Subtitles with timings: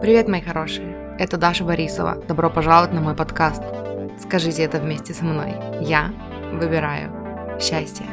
[0.00, 1.16] Привет, мои хорошие!
[1.18, 2.16] Это Даша Борисова.
[2.28, 3.62] Добро пожаловать на мой подкаст.
[4.20, 5.54] Скажите это вместе со мной.
[5.80, 6.12] Я
[6.52, 7.10] выбираю
[7.60, 8.04] счастье.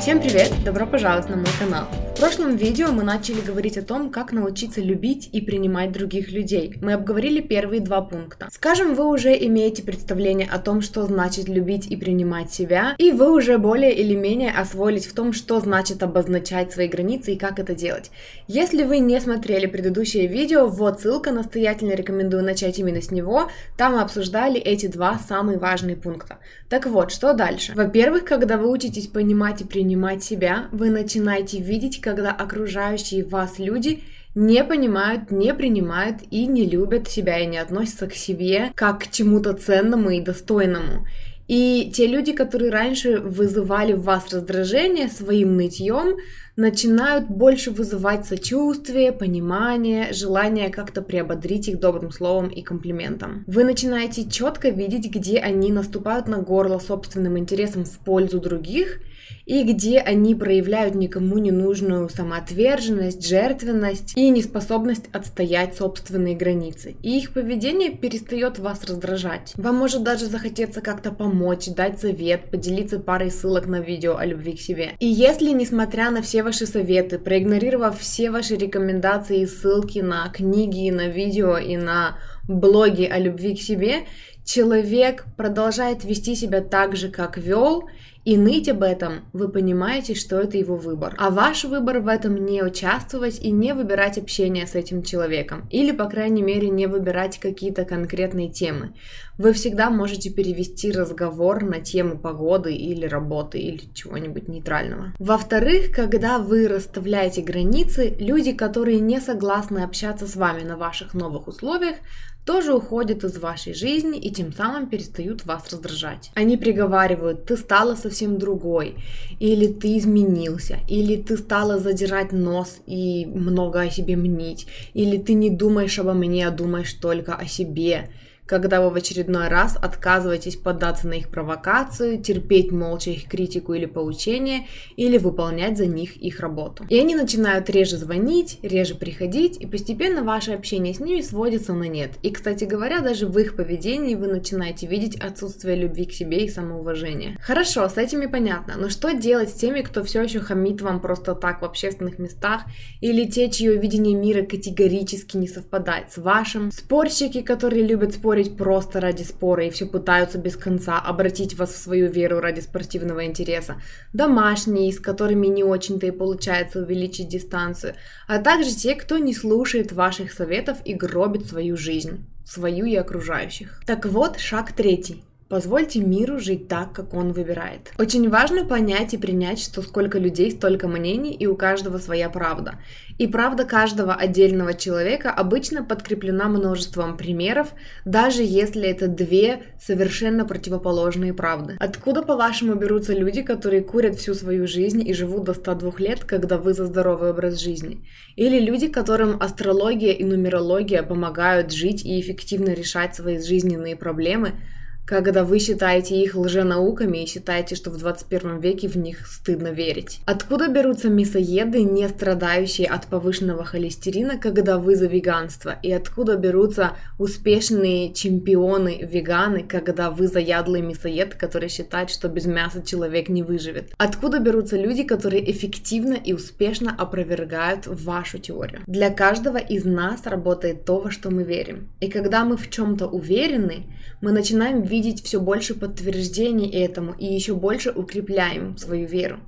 [0.00, 0.52] Всем привет!
[0.64, 1.86] Добро пожаловать на мой канал.
[2.20, 6.74] В прошлом видео мы начали говорить о том, как научиться любить и принимать других людей.
[6.82, 8.48] Мы обговорили первые два пункта.
[8.52, 13.32] Скажем, вы уже имеете представление о том, что значит любить и принимать себя, и вы
[13.32, 17.74] уже более или менее освоились в том, что значит обозначать свои границы и как это
[17.74, 18.10] делать.
[18.46, 23.48] Если вы не смотрели предыдущее видео, вот ссылка, настоятельно рекомендую начать именно с него.
[23.78, 26.36] Там мы обсуждали эти два самые важные пункта.
[26.68, 27.72] Так вот, что дальше?
[27.74, 34.02] Во-первых, когда вы учитесь понимать и принимать себя, вы начинаете видеть, когда окружающие вас люди
[34.34, 39.10] не понимают, не принимают и не любят себя и не относятся к себе как к
[39.12, 41.06] чему-то ценному и достойному.
[41.46, 46.16] И те люди, которые раньше вызывали в вас раздражение своим нытьем,
[46.60, 53.44] начинают больше вызывать сочувствие, понимание, желание как-то приободрить их добрым словом и комплиментом.
[53.46, 59.00] Вы начинаете четко видеть, где они наступают на горло собственным интересом в пользу других,
[59.46, 66.96] и где они проявляют никому не нужную самоотверженность, жертвенность и неспособность отстоять собственные границы.
[67.02, 69.52] И их поведение перестает вас раздражать.
[69.56, 74.52] Вам может даже захотеться как-то помочь, дать совет, поделиться парой ссылок на видео о любви
[74.52, 74.90] к себе.
[75.00, 80.90] И если, несмотря на все ваши советы, проигнорировав все ваши рекомендации и ссылки на книги,
[80.90, 84.00] на видео и на блоги о любви к себе,
[84.44, 87.88] человек продолжает вести себя так же, как вел,
[88.24, 91.14] и ныть об этом, вы понимаете, что это его выбор.
[91.18, 95.66] А ваш выбор в этом не участвовать и не выбирать общение с этим человеком.
[95.70, 98.94] Или, по крайней мере, не выбирать какие-то конкретные темы.
[99.38, 105.14] Вы всегда можете перевести разговор на тему погоды или работы или чего-нибудь нейтрального.
[105.18, 111.48] Во-вторых, когда вы расставляете границы, люди, которые не согласны общаться с вами на ваших новых
[111.48, 111.96] условиях,
[112.44, 116.32] тоже уходят из вашей жизни и тем самым перестают вас раздражать.
[116.34, 118.94] Они приговаривают, ты стала совсем другой,
[119.38, 125.34] или ты изменился, или ты стала задирать нос и много о себе мнить, или ты
[125.34, 128.10] не думаешь обо мне, а думаешь только о себе
[128.50, 133.86] когда вы в очередной раз отказываетесь поддаться на их провокацию, терпеть молча их критику или
[133.86, 134.66] поучение,
[134.96, 136.84] или выполнять за них их работу.
[136.88, 141.84] И они начинают реже звонить, реже приходить, и постепенно ваше общение с ними сводится на
[141.84, 142.14] нет.
[142.22, 146.48] И, кстати говоря, даже в их поведении вы начинаете видеть отсутствие любви к себе и
[146.48, 147.38] самоуважения.
[147.40, 151.36] Хорошо, с этими понятно, но что делать с теми, кто все еще хамит вам просто
[151.36, 152.62] так в общественных местах,
[153.00, 158.56] или те, чье видение мира категорически не совпадает с вашим, спорщики, которые любят спорить спорить
[158.56, 163.26] просто ради спора и все пытаются без конца обратить вас в свою веру ради спортивного
[163.26, 163.76] интереса,
[164.12, 167.94] домашние, с которыми не очень-то и получается увеличить дистанцию,
[168.26, 173.82] а также те, кто не слушает ваших советов и гробит свою жизнь, свою и окружающих.
[173.86, 175.22] Так вот, шаг третий.
[175.50, 177.90] Позвольте миру жить так, как он выбирает.
[177.98, 182.78] Очень важно понять и принять, что сколько людей, столько мнений, и у каждого своя правда.
[183.18, 187.72] И правда каждого отдельного человека обычно подкреплена множеством примеров,
[188.04, 191.76] даже если это две совершенно противоположные правды.
[191.80, 196.58] Откуда, по-вашему, берутся люди, которые курят всю свою жизнь и живут до 102 лет, когда
[196.58, 198.06] вы за здоровый образ жизни?
[198.36, 204.52] Или люди, которым астрология и нумерология помогают жить и эффективно решать свои жизненные проблемы–
[205.06, 210.20] когда вы считаете их лженауками и считаете, что в 21 веке в них стыдно верить.
[210.24, 215.76] Откуда берутся мясоеды, не страдающие от повышенного холестерина, когда вы за веганство?
[215.82, 222.82] И откуда берутся успешные чемпионы веганы, когда вы заядлый мясоед, который считает, что без мяса
[222.82, 223.92] человек не выживет?
[223.98, 228.82] Откуда берутся люди, которые эффективно и успешно опровергают вашу теорию?
[228.86, 231.88] Для каждого из нас работает то, во что мы верим.
[232.00, 233.86] И когда мы в чем-то уверены,
[234.20, 239.38] мы начинаем видеть все больше подтверждений этому и еще больше укрепляем свою веру.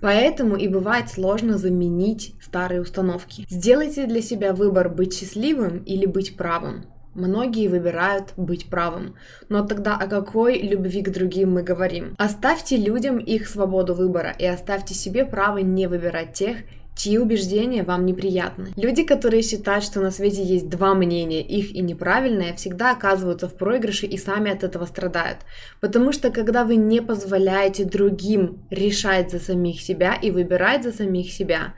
[0.00, 3.46] Поэтому и бывает сложно заменить старые установки.
[3.48, 6.86] Сделайте для себя выбор быть счастливым или быть правым.
[7.14, 9.14] Многие выбирают быть правым.
[9.48, 12.14] Но тогда о какой любви к другим мы говорим?
[12.18, 16.56] Оставьте людям их свободу выбора и оставьте себе право не выбирать тех,
[16.96, 18.72] чьи убеждения вам неприятны.
[18.76, 23.54] Люди, которые считают, что на свете есть два мнения, их и неправильное, всегда оказываются в
[23.54, 25.38] проигрыше и сами от этого страдают.
[25.80, 31.32] Потому что когда вы не позволяете другим решать за самих себя и выбирать за самих
[31.32, 31.74] себя,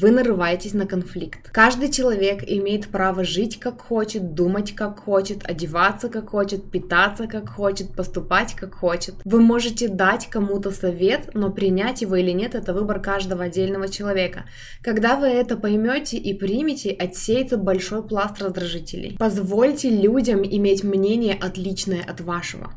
[0.00, 1.50] вы нарываетесь на конфликт.
[1.50, 7.48] Каждый человек имеет право жить как хочет, думать как хочет, одеваться как хочет, питаться как
[7.48, 9.14] хочет, поступать как хочет.
[9.24, 14.44] Вы можете дать кому-то совет, но принять его или нет, это выбор каждого отдельного человека.
[14.82, 19.16] Когда вы это поймете и примете, отсеется большой пласт раздражителей.
[19.18, 22.70] Позвольте людям иметь мнение отличное от вашего.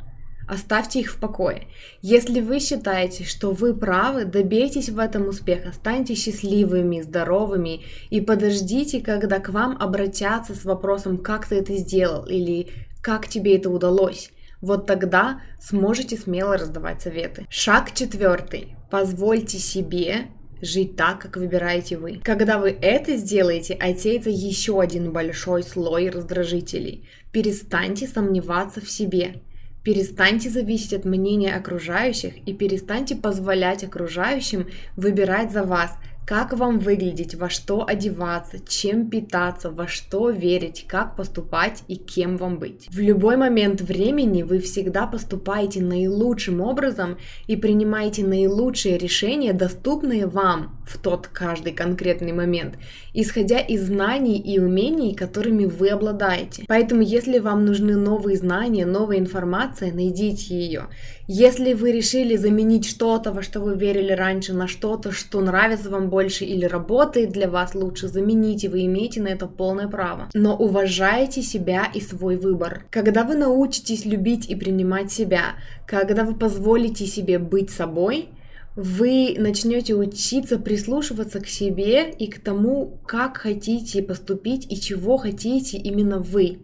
[0.49, 1.67] Оставьте их в покое.
[2.01, 8.99] Если вы считаете, что вы правы, добейтесь в этом успеха, станьте счастливыми, здоровыми и подождите,
[8.99, 12.69] когда к вам обратятся с вопросом, как ты это сделал или
[13.03, 14.31] как тебе это удалось.
[14.59, 17.45] Вот тогда сможете смело раздавать советы.
[17.51, 18.75] Шаг четвертый.
[18.89, 20.29] Позвольте себе
[20.61, 22.19] жить так, как выбираете вы.
[22.23, 27.07] Когда вы это сделаете, отсеется еще один большой слой раздражителей.
[27.31, 29.43] Перестаньте сомневаться в себе.
[29.89, 35.97] Перестаньте зависеть от мнения окружающих и перестаньте позволять окружающим выбирать за вас,
[36.29, 42.37] как вам выглядеть, во что одеваться, чем питаться, во что верить, как поступать и кем
[42.37, 42.87] вам быть.
[42.91, 47.17] В любой момент времени вы всегда поступаете наилучшим образом
[47.47, 52.75] и принимаете наилучшие решения, доступные вам в тот каждый конкретный момент,
[53.15, 56.63] исходя из знаний и умений, которыми вы обладаете.
[56.67, 60.89] Поэтому, если вам нужны новые знания, новая информация, найдите ее.
[61.27, 66.09] Если вы решили заменить что-то, во что вы верили раньше, на что-то, что нравится вам
[66.09, 70.30] больше или работает для вас лучше, замените, вы имеете на это полное право.
[70.33, 72.86] Но уважайте себя и свой выбор.
[72.89, 75.56] Когда вы научитесь любить и принимать себя,
[75.88, 78.30] когда вы позволите себе быть собой,
[78.75, 85.77] вы начнете учиться прислушиваться к себе и к тому, как хотите поступить и чего хотите
[85.77, 86.60] именно вы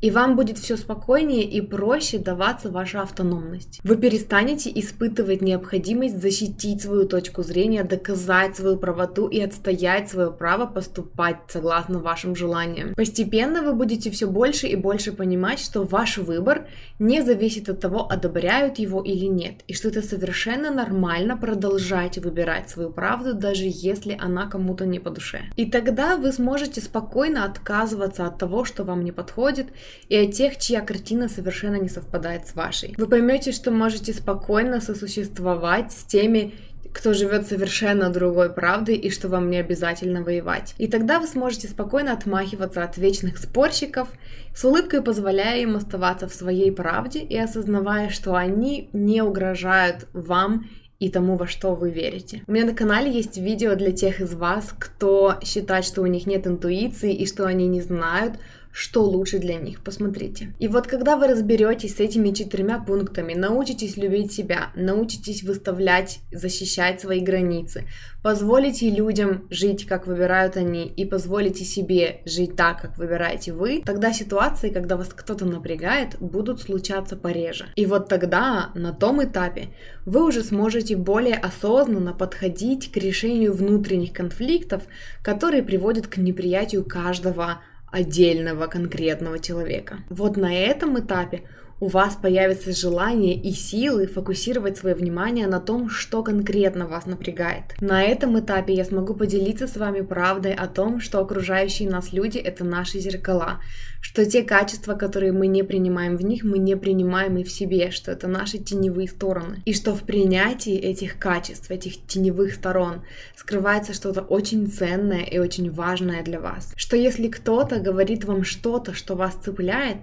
[0.00, 3.80] и вам будет все спокойнее и проще даваться ваша автономность.
[3.82, 10.66] Вы перестанете испытывать необходимость защитить свою точку зрения, доказать свою правоту и отстоять свое право
[10.66, 12.94] поступать согласно вашим желаниям.
[12.94, 16.68] Постепенно вы будете все больше и больше понимать, что ваш выбор
[16.98, 22.68] не зависит от того, одобряют его или нет, и что это совершенно нормально продолжать выбирать
[22.68, 25.42] свою правду, даже если она кому-то не по душе.
[25.56, 29.68] И тогда вы сможете спокойно отказываться от того, что вам не подходит,
[30.08, 32.94] и от тех, чья картина совершенно не совпадает с вашей.
[32.96, 36.54] Вы поймете, что можете спокойно сосуществовать с теми,
[36.96, 40.74] кто живет совершенно другой правдой и что вам не обязательно воевать.
[40.78, 44.08] И тогда вы сможете спокойно отмахиваться от вечных спорщиков,
[44.54, 50.70] с улыбкой позволяя им оставаться в своей правде и осознавая, что они не угрожают вам
[50.98, 52.42] и тому, во что вы верите.
[52.46, 56.26] У меня на канале есть видео для тех из вас, кто считает, что у них
[56.26, 58.38] нет интуиции и что они не знают,
[58.76, 59.82] что лучше для них.
[59.82, 60.54] Посмотрите.
[60.58, 67.00] И вот когда вы разберетесь с этими четырьмя пунктами, научитесь любить себя, научитесь выставлять, защищать
[67.00, 67.86] свои границы,
[68.22, 74.12] позволите людям жить, как выбирают они, и позволите себе жить так, как выбираете вы, тогда
[74.12, 77.68] ситуации, когда вас кто-то напрягает, будут случаться пореже.
[77.76, 79.68] И вот тогда, на том этапе,
[80.04, 84.82] вы уже сможете более осознанно подходить к решению внутренних конфликтов,
[85.22, 87.62] которые приводят к неприятию каждого
[87.96, 90.00] отдельного конкретного человека.
[90.10, 91.44] Вот на этом этапе
[91.78, 97.64] у вас появится желание и силы фокусировать свое внимание на том, что конкретно вас напрягает.
[97.80, 102.38] На этом этапе я смогу поделиться с вами правдой о том, что окружающие нас люди—
[102.38, 103.60] это наши зеркала,
[104.00, 107.90] что те качества, которые мы не принимаем в них, мы не принимаем и в себе,
[107.90, 109.62] что это наши теневые стороны.
[109.64, 113.02] И что в принятии этих качеств, этих теневых сторон
[113.36, 116.72] скрывается что-то очень ценное и очень важное для вас.
[116.76, 119.98] Что если кто-то говорит вам что-то, что вас цепляет,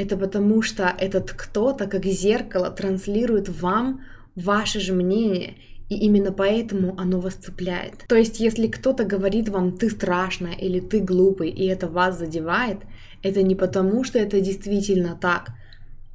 [0.00, 4.00] это потому что этот кто-то, как зеркало, транслирует вам
[4.34, 5.56] ваше же мнение,
[5.90, 8.06] и именно поэтому оно вас цепляет.
[8.08, 12.78] То есть, если кто-то говорит вам «ты страшная» или «ты глупый», и это вас задевает,
[13.22, 15.50] это не потому, что это действительно так,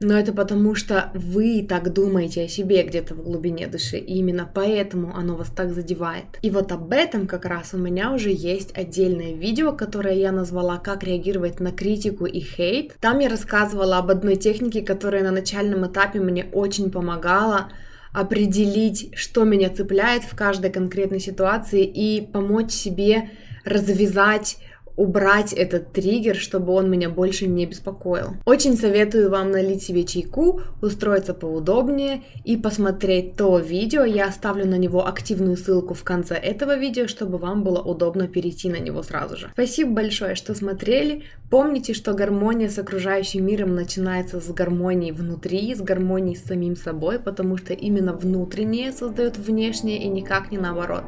[0.05, 4.47] но это потому, что вы так думаете о себе где-то в глубине души, и именно
[4.51, 6.25] поэтому оно вас так задевает.
[6.43, 10.77] И вот об этом как раз у меня уже есть отдельное видео, которое я назвала
[10.77, 12.95] «Как реагировать на критику и хейт».
[13.01, 17.69] Там я рассказывала об одной технике, которая на начальном этапе мне очень помогала
[18.13, 23.31] определить, что меня цепляет в каждой конкретной ситуации и помочь себе
[23.65, 24.57] развязать
[24.95, 28.35] убрать этот триггер, чтобы он меня больше не беспокоил.
[28.45, 34.03] Очень советую вам налить себе чайку, устроиться поудобнее и посмотреть то видео.
[34.03, 38.69] Я оставлю на него активную ссылку в конце этого видео, чтобы вам было удобно перейти
[38.69, 39.49] на него сразу же.
[39.53, 41.23] Спасибо большое, что смотрели.
[41.49, 47.19] Помните, что гармония с окружающим миром начинается с гармонии внутри, с гармонии с самим собой,
[47.19, 51.03] потому что именно внутреннее создает внешнее и никак не наоборот.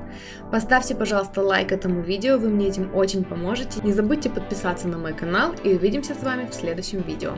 [0.52, 3.77] Поставьте, пожалуйста, лайк этому видео, вы мне этим очень поможете.
[3.84, 7.34] Не забудьте подписаться на мой канал и увидимся с вами в следующем видео.